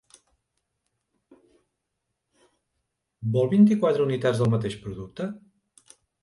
[3.37, 5.29] Vol vint-i-quatre unitats del mateix producte?